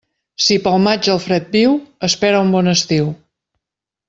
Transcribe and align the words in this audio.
Si 0.45 0.55
pel 0.67 0.77
maig 0.85 1.09
el 1.15 1.21
fred 1.27 1.51
viu, 1.57 1.77
espera 2.09 2.41
un 2.47 2.51
bon 2.57 2.73
estiu. 2.75 3.13